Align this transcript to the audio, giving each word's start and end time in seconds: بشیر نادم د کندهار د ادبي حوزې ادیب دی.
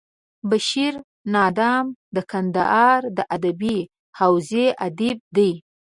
بشیر 0.49 0.93
نادم 1.33 1.85
د 2.15 2.17
کندهار 2.31 3.01
د 3.17 3.19
ادبي 3.35 3.77
حوزې 4.19 4.67
ادیب 4.87 5.17
دی. 5.35 5.51